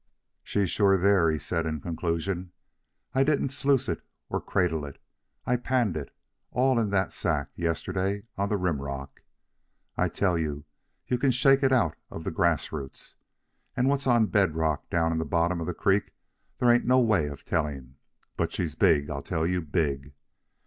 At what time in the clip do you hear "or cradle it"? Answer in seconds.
4.31-4.99